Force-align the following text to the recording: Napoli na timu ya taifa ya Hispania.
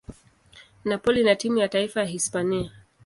Napoli 0.85 1.23
na 1.23 1.35
timu 1.35 1.57
ya 1.57 1.67
taifa 1.69 1.99
ya 1.99 2.05
Hispania. 2.05 2.71